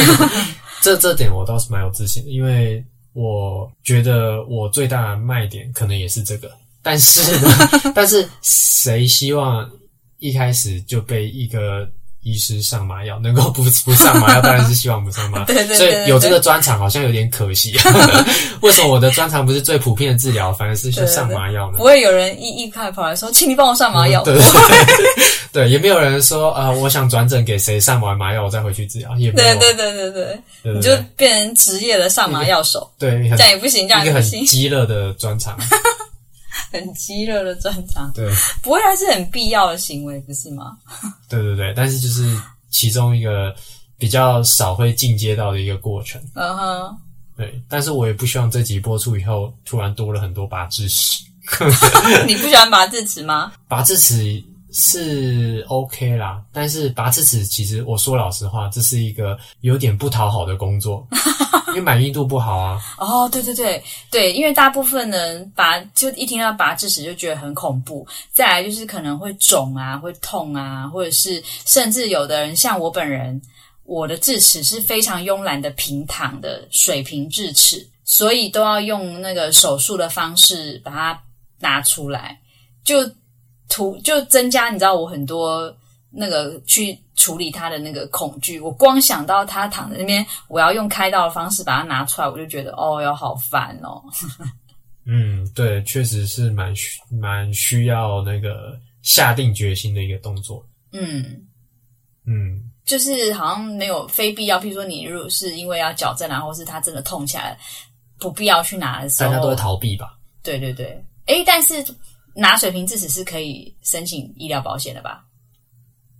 [0.84, 6.52] 这这点我倒是蛮有自信的，因为我觉得我最大的卖点可能也是这个，
[6.86, 9.70] 但是呢， 但是谁希望
[10.20, 11.86] 一开始就被一个。
[12.28, 15.46] 医师上麻药，能够不不上麻药，当然是希望不上麻。
[15.46, 15.78] 对对对。
[15.78, 17.78] 所以有这个专长好像有点可惜。
[18.62, 21.78] 为什么我的专长不是最普遍的治疗，反而是去上麻药呢？
[21.78, 24.24] 不会有人一一开跑来说，请你帮我上麻药。
[24.24, 29.16] 对对对，对，也没有人说啊，我想转诊给谁上完麻药，我再回去治疗。
[29.18, 29.60] 也没有。
[29.60, 32.92] 对对对对对，你就变成职业的上麻药手。
[32.98, 34.44] 对，这样也不行，这样也不行。
[34.48, 35.56] 激乐的专长。
[36.76, 38.30] 很激烈的专场，对，
[38.62, 40.78] 不会还是很必要的行为，不是吗？
[41.30, 42.24] 对对对，但是就是
[42.70, 43.56] 其中一个
[43.98, 46.22] 比较少会进阶到的一个过程。
[46.34, 46.98] 嗯哼，
[47.38, 51.24] 对，但是我也不希望这集播出以后突然多了很多拔智齿。
[52.26, 53.54] 你不喜欢拔智齿吗？
[53.68, 54.44] 拔智齿。
[54.78, 61.08] 是 OK 啦，但是拔智齿其实我说老实话，这是一个有点不讨好的工作，
[61.70, 62.82] 因为满意度不好啊。
[62.98, 73.42] 哦，对对对对，因为大部分人拔就一听到拔智齿就觉得很恐怖，再来就是可能会肿啊，会痛啊，或者是甚至有的人像我本人，
[73.86, 81.24] 我的智齿是非常慵懒的平躺的水平智齿，所以都要用那个手术的方式把它
[81.60, 82.38] 拿出来，
[82.84, 83.10] 就。
[83.70, 85.76] 图就增加，你知道我很多
[86.10, 88.60] 那个去处理他的那个恐惧。
[88.60, 94.02] 我光想到他躺在那边，我要用开刀的方式把它拿出来，我就觉得哦哟，好烦哦。
[95.06, 100.66] 嗯，对，确实是蛮需蛮需要那个下定决心的一个动作。
[100.94, 101.46] 嗯
[102.26, 107.58] 嗯，就是好像没有非必要，譬如说你如果是因为要矫正啊，或是他真的痛起来，
[108.20, 110.18] 不必要去拿的时候，大家都会逃避吧？
[110.42, 111.84] 对对对，诶，但是。
[112.36, 115.24] 拿水平智齿是可以申请医疗保险的吧？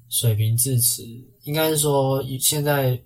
[0.10, 1.04] 水平智齿
[1.44, 2.98] 应该是说，现在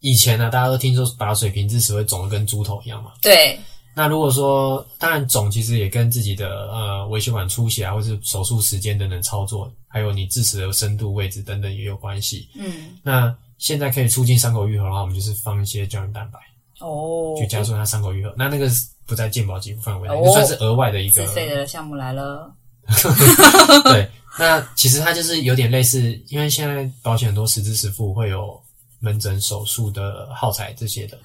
[0.00, 3.12] 以前呢，大家都听说拔水平智齿会肿的跟猪头一样嘛。
[3.22, 3.56] 对。
[3.94, 12.48] 那如果说，当然肿其实也跟自己的呃微血管出血啊，或是手术时间等等操作，还有你智齿的深度、位置等等也有关系。
[12.56, 12.98] 嗯。
[13.04, 16.40] 那现在可以促进伤口愈合的话，我们就是放一些胶原蛋白
[16.80, 18.34] 哦，去加速它伤口愈合。
[18.36, 18.68] 那那个。
[19.06, 22.52] 不在健保给付范围内，算是额外的一个自费的项目来了。
[23.84, 28.60] 对，那其实它就是有点类似，因为现在保险很多实支实付会有
[29.00, 31.18] 门诊手术的耗材这些的。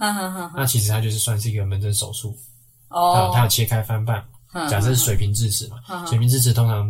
[0.56, 2.38] 那其实它就是算是一个门诊手术
[2.88, 4.24] 哦，它要切开翻瓣。
[4.70, 6.90] 假设是水平智齿嘛，水平智齿通常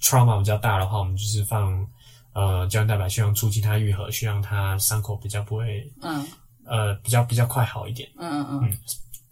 [0.00, 1.86] trauma 比较大的话，我们就是放
[2.32, 6.26] 呃胶原蛋白，希望促进它愈合，希望它伤口比较不会嗯
[6.64, 8.08] 呃比较比较快好一点。
[8.18, 8.78] 嗯嗯嗯。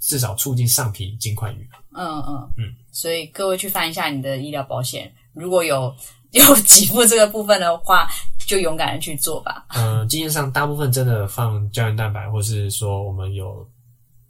[0.01, 1.79] 至少促进上皮尽快愈合。
[1.95, 5.95] 嗯嗯嗯，所以各位去翻一下你的医疗保险，如果有
[6.33, 8.07] 有给付这个部分的话，
[8.47, 9.67] 就勇敢的去做吧。
[9.71, 13.67] 嗯，经验上大部分真的放胶原蛋白，或是说我们有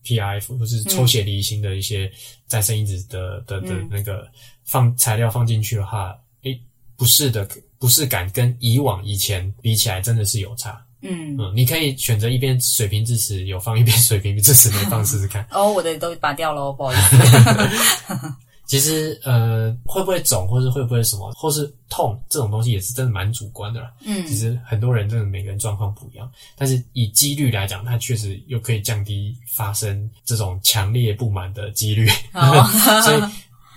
[0.05, 2.11] P R F 或是抽血离心的一些
[2.47, 4.27] 再生因子的的的那个
[4.65, 6.59] 放材料放进去的话，诶，
[6.97, 7.47] 不是的，
[7.79, 10.83] 不适感跟以往以前比起来真的是有差。
[11.01, 15.47] 嗯嗯，你可以选择一边水平支持有放，一边水平支持没放试试看。
[15.53, 17.17] 哦，我的都拔掉了，不好意思。
[18.69, 23.91] 其实呃，会不会肿，或是会不会什么，或是痛，这种东西也是真的蛮主观的啦。
[24.05, 32.07] 嗯，其实很多人真的每个人状况不一样，但是以几率来讲，它确实又可以降低发生这种强烈不满的几率。
[33.03, 33.23] 所以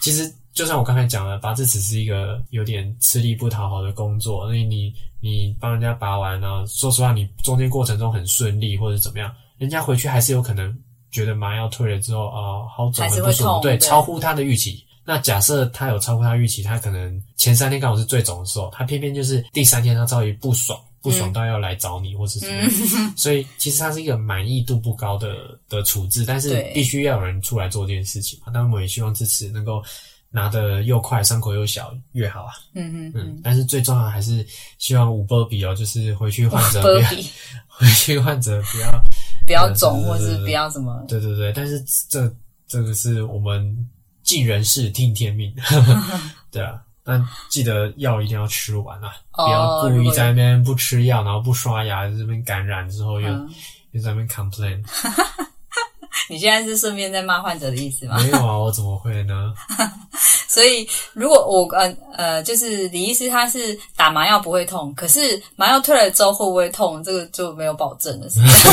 [0.02, 10.78] 其实就像我刚才讲的，拔智齿是一个有点吃力不讨好的工作，那你你帮人家拔完呢，说实话，你中间过程中很顺利或者怎么样，人家回去还是有可能
[11.12, 14.86] 觉得麻药退了之后啊、好肿很不舒服，对，超乎他的预期。
[15.04, 23.14] 那假设他有超乎他预期，他可能前三天刚好是最肿的时候，他偏偏就是第三天他遭遇不爽，不爽到要来找你或是什么。
[23.18, 28.52] 所以其实它是一个满意度不高的的处置，但是必须要有人出来做这件事情嘛。
[28.54, 29.84] 当然我也希望支持能够
[30.32, 32.54] 拿的又快，伤口又小越好啊。
[32.74, 34.46] 嗯嗯嗯，但是最重要还是
[34.78, 37.10] 希望五波比哦，就是回去患者不要，
[37.68, 39.04] 回去患者不要，
[39.46, 41.04] 不要肿，或是不要什么。
[41.08, 41.52] 对对对。
[41.54, 42.34] 但是这
[42.68, 43.90] 这个是我们
[44.24, 45.54] 尽人事听天命，
[46.50, 46.82] 对啊。
[47.04, 53.50] 但记得药一定要吃完啊，哦不要故意在那边不吃药，然后不刷牙，这边感染之后又、嗯
[53.92, 54.82] 又在那边 complain。
[56.32, 58.18] 你现在是顺便在骂患者的意思吗？
[58.24, 59.54] 没有啊，我怎么会呢？
[60.48, 68.68] 所以如果我呃呃，就是李医师他是打麻药不会痛，可是麻药退了之后会不会痛，这个就没有保证了，是不是？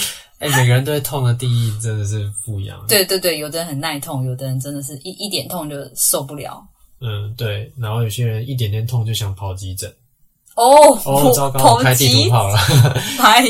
[0.38, 6.62] 哎、每个人对痛的定义真的是不一样。，对对对，有的人很耐痛，有的人真的是一一点痛就受不了。
[7.00, 7.72] 嗯，对。
[7.78, 9.92] 然后有些人一点点痛就想跑急诊，
[10.54, 12.56] 哦，哦，糟糕，跑我开地急图炮了。
[13.18, 13.44] 排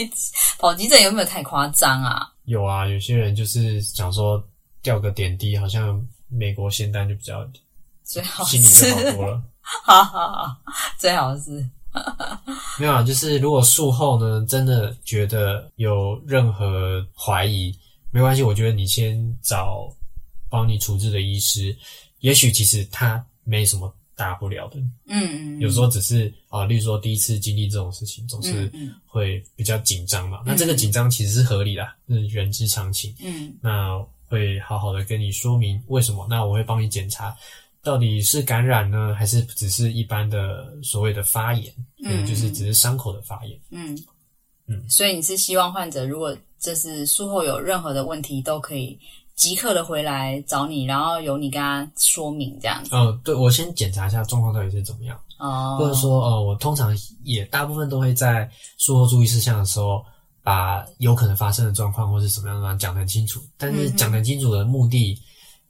[0.59, 2.27] 跑急诊有没有太夸张啊？
[2.48, 4.42] 有啊，有些人就是想说
[4.80, 7.46] 掉个点滴，好像美国仙丹就比较
[8.04, 9.42] 最好心里就好多了。
[9.61, 10.58] 哈哈哈，
[10.98, 11.62] 最好是
[12.78, 17.76] 没有啊，就是如果术后呢，真的觉得有任何怀疑，
[18.11, 19.94] 没关系，我觉得你先找
[20.48, 21.76] 帮你处置的医师，
[22.20, 24.76] 也许其实他没什么大不了的，
[25.07, 28.68] 嗯嗯，有时候只是啊、例如说第一次经历这种事情，总是
[29.07, 30.42] 会比较紧张嘛。
[30.44, 33.14] 那这个紧张其实是合理的，是人之常情。
[33.22, 36.26] 嗯那会好好的跟你说明为什么。
[36.28, 37.35] 那我会帮你检查，
[37.81, 41.72] 到底是感染呢，还是只是一般的所谓的发炎？
[42.04, 43.57] 嗯就是只是伤口的发炎。
[43.70, 43.96] 嗯
[44.66, 48.98] 嗯所以你是希望患者如果这是术后有任何的问题，都可以
[49.38, 52.90] 即刻的回来找你，然后由你跟他说明这样子。
[52.92, 60.05] 嗯，对，我先检查一下状况到底是怎么样，哦，或者说，呃，我通常也大部分都会在术后注意事项的时候，
[60.42, 63.40] 把有可能发生的状况或是什么样的讲得很清楚。
[63.57, 65.16] 但是讲得很清楚的目的，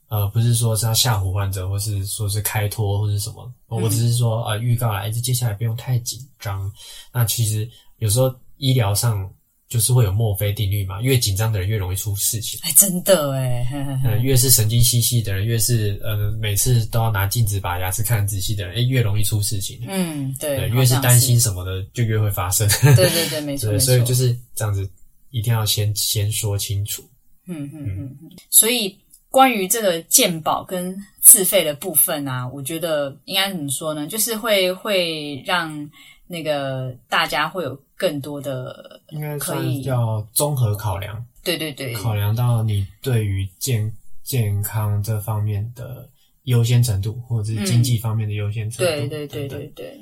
[0.07, 6.71] 呃，不是说是要吓唬患者，或是说是开脱或是什么，嗯我只是说，呃，预告来，这接下来不用太紧张。
[7.13, 9.31] 那其实有时候医疗上
[9.69, 12.59] 就是会有墨菲定律嘛，越紧张的人越容易出事情。
[12.63, 19.79] 哎，真的哎，呵呵呵呃，越是神经兮兮的人，越是呃每次都要拿镜子把牙齿看仔细的人，哎，越容易出事情。
[19.87, 22.67] 嗯，对，对，越是担心什么的，就越会发生。
[22.95, 24.89] 对对对，没 错，对，所以就是这样子，
[25.29, 27.03] 一定要先先说清楚。
[27.45, 28.97] 嗯嗯嗯嗯，所以
[29.29, 34.07] 关于这个鉴保跟自费的部分啊，我觉得应该怎么说呢？
[34.07, 35.89] 就是会会让
[36.25, 43.91] 那个大家会有更多的，应该可以要综合考量，对对对，考量到你对于健
[44.23, 46.07] 健康这方面的
[46.43, 48.89] 优先程度，或者是经济方面的优先程度。
[48.89, 49.99] 对对对对对，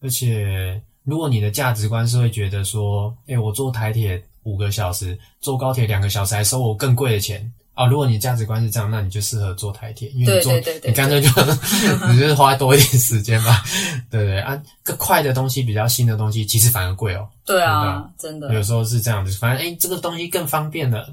[0.00, 7.86] 而且，如果你的价值观是会觉得说，哎、我坐台铁五个小时，坐高铁两个小时，还收我更贵的钱啊！
[7.86, 10.52] 如果你价值观是这样，那你就适合做台铁，因为你做，
[10.84, 11.28] 你干脆就
[12.12, 13.64] 你就是花多一点时间吧，
[14.10, 14.62] 对不对啊？
[14.82, 17.26] 更快的东西，比较新的东西，其实反而贵哦。
[17.46, 21.08] 对啊，真的，有时候是这样子，反正哎、这个东西更方便了，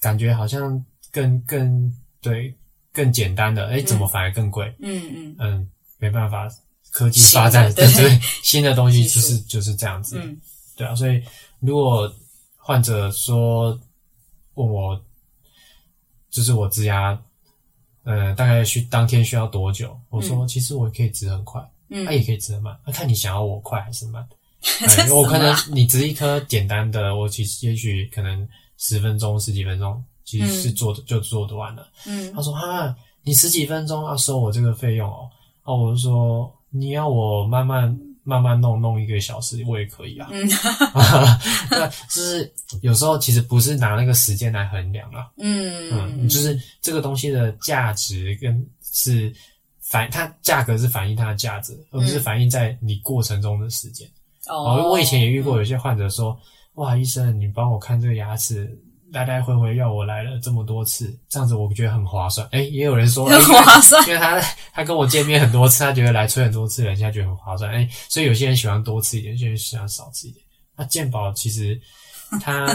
[0.00, 2.52] 感觉好像更更对
[2.92, 4.74] 更简单的，哎、怎么反而更贵？
[4.80, 6.48] 嗯嗯嗯，没办法，
[6.90, 10.36] 科技发展，对 对新的东西就是就是这样子，嗯
[10.76, 11.22] 对啊，所以
[11.60, 12.12] 如果
[12.56, 13.78] 患者说
[14.54, 15.00] 问我，
[16.32, 17.16] 就是我植牙，
[18.02, 19.96] 呃，大概需当天需要多久？
[20.08, 24.26] 我说、其实我可以植很快，嗯它、也可以植很慢，那、看你想要我快还是慢。
[25.12, 31.86] 我可能你植一颗简单的，我其实也许可能十分钟、十几分钟，其实是做的、就做得完了。
[32.06, 35.28] 嗯他说：“哈，你十几分钟要收我这个费用哦。”
[35.62, 40.28] 啊，我就说：“你要我慢慢慢慢弄弄一个小时，我也可以啊。
[40.30, 40.48] 嗯。
[41.70, 45.90] 对，就是有时候其实不是拿那个时间来衡量啊，嗯。
[45.92, 49.32] 嗯，就是这个东西的价值跟是
[49.80, 54.08] 反它价格是反映它的价值，而不是反映在你过程中的时间。
[54.46, 56.38] 哦，我以前也遇过有些患者说
[56.74, 58.76] ：“哇，医生，你帮我看这个牙齿，
[59.12, 64.40] 来来回回要我来了这么多次，这样子我觉得很划算。”哎，也有人说很划算，因为他
[64.72, 67.70] 他跟我见面很多次，他觉得来催很多次，人家觉得很划算。
[67.70, 70.44] 哎，所以有些人喜欢多吃一点，有些人喜欢少吃一点。
[70.76, 71.78] 那健保其实
[72.40, 72.66] 它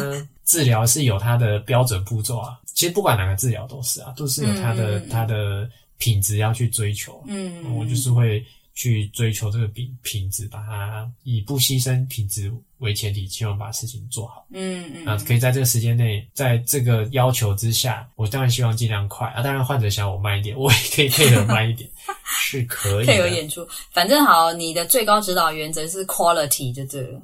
[0.46, 5.68] 治疗是有它的标准步骤啊，其实不管哪个治疗都是啊，都是有它的、嗯它的
[5.98, 8.46] 品质要去追求，嗯，我就是会
[8.78, 14.46] 去追求这个品品质，把它以不牺牲品质为前提，希望把事情做好。
[14.52, 19.42] 嗯嗯，啊，可以在这个时间内，在这个要求之下，我当然希望尽量快啊。
[19.42, 21.90] 当然，患者想我慢一点，我也可以配合慢一点，
[22.40, 23.12] 是可以的。
[23.14, 27.20] 配合演出，反正好，你的最高指导原则是 quality 就对了。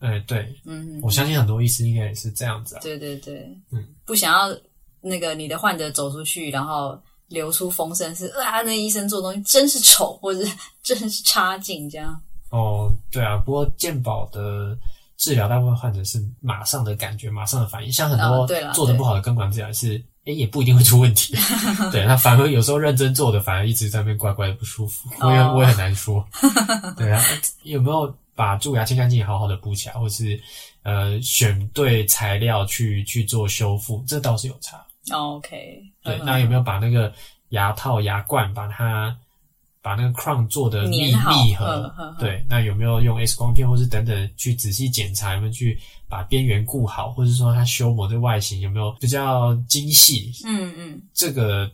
[0.00, 2.80] 哎，对，嗯，我相信很多医师应该也是这样子啊。
[2.82, 4.58] 对对对，嗯，不想要
[5.00, 10.52] 那个你的患者走出去，然后流出风声是啊，那医生做东西真是丑，或者是
[10.82, 12.20] 真是差劲这样。
[12.50, 14.76] 哦，对啊，不过健保的
[15.16, 21.36] 治疗，大部分患者是马上的感觉，马上的反应，像很多做的不好的根管治疗是，诶也不一定会出问题。
[21.92, 26.26] 对，那反而有时候认真做的，反而一直在那边怪怪的不舒服，我也哦我也很难说。
[26.98, 27.22] 对啊，
[27.62, 30.40] 有没有把蛀牙清干净，好好的补起来，或是
[30.82, 34.84] 呃选对材料去去做修复，这倒是有差。
[35.12, 37.12] 哦 OK，对，嗯那有没有把那个
[37.50, 39.16] 牙套、牙冠把它
[39.82, 42.16] 把那个 crown 做的密密合嗯嗯嗯？
[42.18, 45.78] 对，那有没有用 X 光片或是等等去仔细检查，有没有去
[46.08, 50.32] 把边缘固好，或者说它修磨的外形有没有比较精细？
[50.44, 51.70] 嗯嗯这个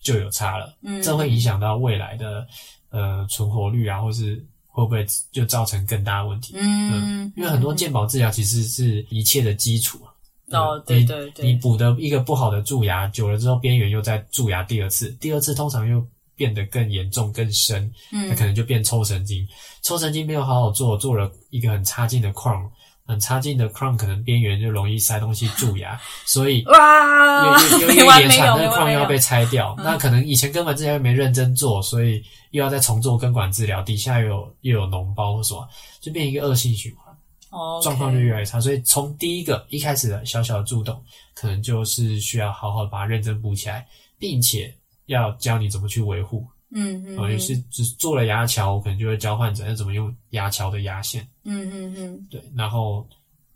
[0.00, 2.46] 就有差了，嗯，这会影响到未来的
[2.90, 4.36] 呃存活率啊，或是
[4.68, 6.54] 会不会就造成更大的问题？
[6.56, 10.09] 嗯，因为很多健保治疗其实是一切的基础啊。
[10.50, 19.46] 哦，嗯对对对，你补的一个不好的蛀牙，久了之后边缘又在蛀牙第二次，第二次通常又变得更严重、更深，那嗯可能就变抽神经。
[19.82, 22.68] 抽神经没有好好做，做了一个很差劲的 crown，
[23.06, 29.74] 很差劲的 crown，可能边缘就容易塞东西蛀牙，所以哇，有有有没一连串，完没有，那 crown 又要被拆掉。
[29.78, 35.68] 那可能以前根管治疗又没认真做，所以又要再重做根管治疗，底下又有又有脓包或什么，
[36.00, 37.09] 就变一个恶性循环。
[37.50, 38.60] 哦，状况就越来越差。
[38.60, 41.02] 所以从第一个一开始的小小的蛀洞，
[41.34, 43.86] 可能就是需要好好把它认真补起来，
[44.18, 44.74] 并且
[45.06, 46.46] 要教你怎么去维护。
[46.72, 53.04] 嗯嗯，哦，也是只做了牙桥，我可能就会教患者要怎么用牙桥的牙线，嗯嗯嗯对，然后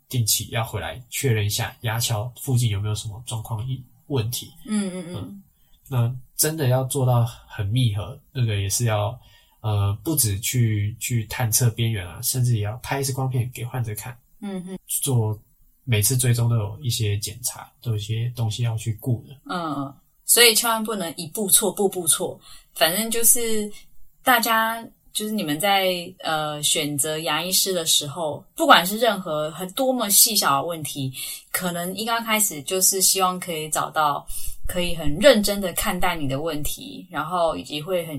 [0.09, 4.51] 定期要回来确认一下牙桥附近有没有什么状况一问题。
[4.67, 5.43] 嗯嗯嗯
[5.87, 9.17] 那真的要做到很密合，那个也是要
[9.65, 14.15] 呃，不止去去探测边缘啊，甚至也要拍一次光片给患者看。
[14.39, 15.35] 嗯哼做
[15.83, 19.35] 每次追踪都有一些检查，都有一些东西要去顾的。
[19.49, 19.91] 嗯，
[20.23, 22.39] 所以千万不能一步错，步步错。
[22.75, 23.67] 反正就是
[24.23, 31.11] 大家，就是你们在呃选择牙医师的时候，不管是任何很多么细小的问题，
[31.51, 34.23] 可能一刚开始就是希望可以找到
[34.67, 38.15] 可以很认真的看待你的问题，然后以及会很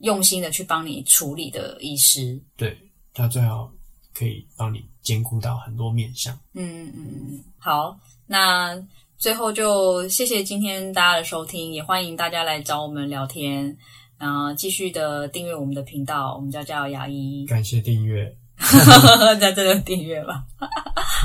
[0.00, 2.38] 用心的去帮你处理的医师。
[2.56, 2.76] 对，
[3.14, 3.70] 他最好
[4.14, 6.34] 可以帮你兼顾到很多面向。
[6.54, 7.96] 嗯嗯嗯，好，
[8.26, 8.76] 那
[9.16, 13.76] 最后就谢谢今天大家的收听，也欢迎大家来找我们聊天，
[14.18, 18.34] 然后继续的订阅我们的频道，我们叫叫牙医，感谢订阅，
[19.40, 20.44] 在这里订阅吧，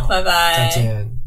[0.09, 1.24] 拜拜，再见。